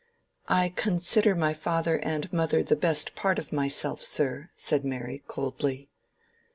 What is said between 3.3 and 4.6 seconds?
of myself, sir,"